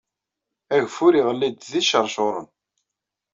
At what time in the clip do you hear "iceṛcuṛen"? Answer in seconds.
1.81-2.47